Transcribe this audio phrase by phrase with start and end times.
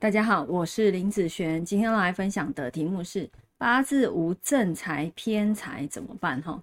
[0.00, 6.40] 大家好，我是林子璇，今天来分享的题目是八字无正财偏财怎么办？
[6.40, 6.58] 哈，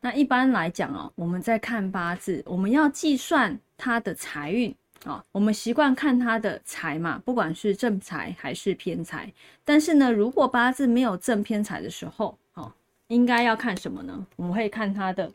[0.00, 4.74] 那一般来讲哦，我们在看八字，我们要计算他的财运
[5.04, 9.32] 啊，我们习惯看他的财嘛，不管是正财还是偏财。
[9.64, 12.72] 但是呢，如果八字没有正偏财的时候，哦，
[13.06, 14.26] 应该要看什么呢？
[14.34, 15.30] 我们会看他的。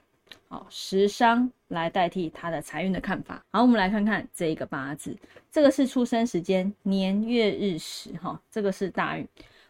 [0.48, 3.44] 好，食伤来代替他的财运的看法。
[3.52, 5.16] 好，我们来看看这一个八字，
[5.52, 9.28] 这个是出生时间年月日时，哈，这个是大运。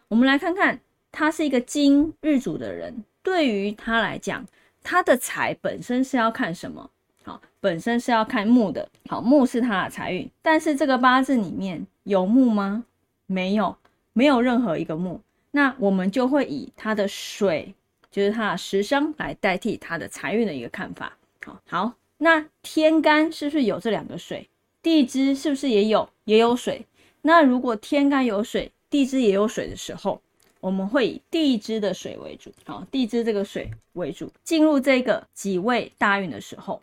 [0.08, 0.78] 我们来看看，
[1.10, 4.46] 他是一个金日主的人，对于他来讲，
[4.82, 6.90] 他的财本身是要看什么？
[7.24, 8.88] 好，本身是要看木的。
[9.08, 12.84] 好，木是他的财运，但是这个八字里面有木吗？
[13.26, 13.76] 没有，
[14.12, 15.20] 没有任何一个木。
[15.50, 17.74] 那我们就会以他的水。
[18.16, 21.14] 就是他的食伤来代替他的财运的一个看法。
[21.44, 24.48] 好，好，那天干是不是有这两个水？
[24.82, 26.86] 地支是不是也有也有水？
[27.20, 30.18] 那如果天干有水，地支也有水的时候，
[30.60, 32.50] 我们会以地支的水为主。
[32.64, 36.80] 好，地支这个水为主，进入这个己未大运的时候，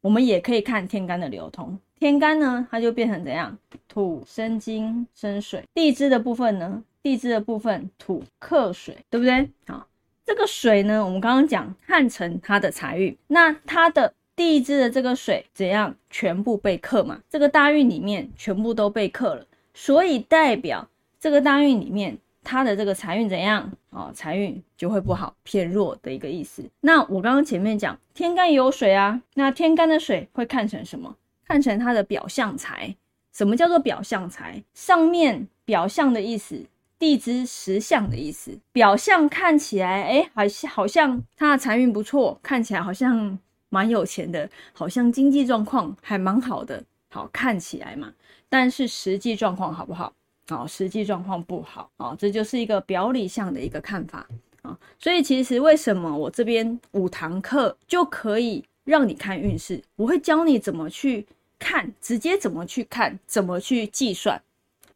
[0.00, 1.78] 我们也可以看天干的流通。
[2.00, 3.56] 天干呢，它就变成怎样？
[3.86, 5.62] 土生金生水。
[5.72, 6.82] 地支的部分呢？
[7.04, 9.48] 地支的部分土克水，对不对？
[9.68, 9.86] 好。
[10.24, 17.20] 这个水呢，我们刚刚讲看成它的财运，那它的地支的这个水怎样全部被克嘛？
[17.28, 24.10] 这个大运里面全部都被克了，所以代表这个大运里面它的这个财运怎样哦？
[24.14, 26.64] 财运就会不好，偏弱的一个意思。
[26.80, 31.16] 那我刚刚前面讲天干有水啊，那天干的水会看成什么？
[31.46, 32.96] 看成它的表象财。
[33.32, 34.62] 什么叫做表象财？
[34.74, 36.64] 上面表象的意思。
[37.02, 43.36] 地支实相的意思，表象看起来，哎，好像好像他的财运不错，看起来好像
[43.70, 46.80] 蛮有钱的，好像经济状况还蛮好的，
[47.10, 48.12] 好看起来嘛。
[48.48, 50.12] 但是实际状况好不好？
[50.50, 54.24] 哦，实际状况不好，哦，这就是一个表里相的一个看法
[54.62, 54.78] 啊。
[55.00, 59.82] 所以其实为什么我这边五堂课就可以让你看运势？
[59.96, 61.26] 我会教你怎么去
[61.58, 64.40] 看，直接怎么去看，怎么去计算。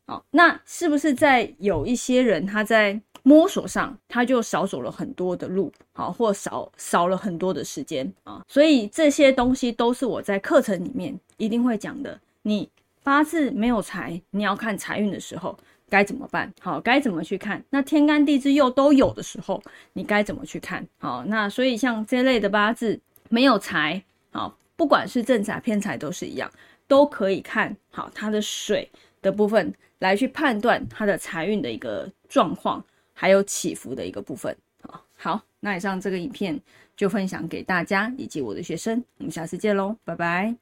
[0.06, 8.41] 好，那是不是在有一些人他在摸索上，他就少走了很多的路，好，或少少了很多的时间啊？
[8.47, 12.19] 所以这些东西都是我在课程里面一定会讲的。
[12.43, 12.69] 你
[13.03, 15.59] 八字没有财，你要看财运的时候
[15.89, 16.53] 该怎么办？
[16.61, 17.61] 好，该怎么去看？
[17.71, 19.61] 那天干地支又都有的时候，
[19.93, 20.87] 你该怎么去看？
[20.99, 24.00] 好，那所以像这类的八字没有财，
[24.31, 26.49] 好，不管是正财偏财都是一样，
[26.87, 28.89] 都可以看好它的水
[29.27, 29.75] 的部分。
[29.99, 35.03] 来去判断他的财运的一个状况，还有起伏的一个部分啊。
[35.17, 36.61] 好，那以上这个影片
[36.95, 40.55] 就分享给大家以及我的学生，我们下次见喽，拜拜。